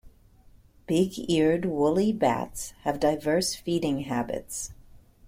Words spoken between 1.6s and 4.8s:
Woolly Bats have diverse feeding habits.